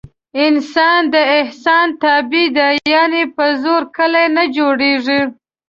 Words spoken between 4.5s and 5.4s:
جوړېږي.